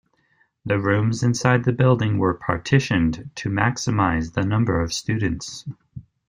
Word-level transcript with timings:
The 0.65 0.79
rooms 0.79 1.21
inside 1.21 1.63
the 1.63 1.71
building 1.71 2.17
were 2.17 2.33
partitioned 2.33 3.29
to 3.35 3.49
maximize 3.49 4.33
the 4.33 4.41
number 4.43 4.81
of 4.81 4.91
students. 4.93 5.63